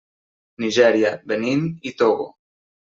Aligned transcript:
Nigèria, 0.63 1.13
Benín 1.33 1.65
i 1.91 1.95
Togo. 2.03 2.31